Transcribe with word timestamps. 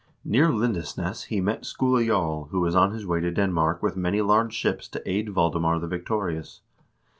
Near 0.25 0.49
Lindesness 0.49 1.25
he 1.25 1.41
met 1.41 1.61
Skule 1.63 2.03
Jarl, 2.03 2.45
who 2.45 2.61
was 2.61 2.75
on 2.75 2.89
his 2.91 3.05
way 3.05 3.19
to 3.19 3.29
Denmark 3.29 3.83
with 3.83 3.95
many 3.95 4.19
large 4.21 4.55
ships 4.55 4.87
to 4.87 5.01
aid 5.07 5.29
Valdemar 5.29 5.77
the 5.77 5.85
Victorious. 5.85 6.61